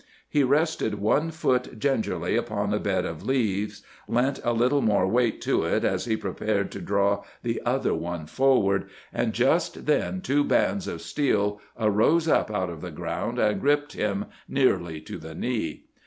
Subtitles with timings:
[0.27, 5.41] He rested one foot gingerly upon a bed of leaves, leant a little more weight
[5.41, 10.43] to it as he prepared to draw the other one forward, and just then two
[10.43, 15.35] bands of steel arose up out of the ground and gripped him nearly to the
[15.35, 15.85] knee.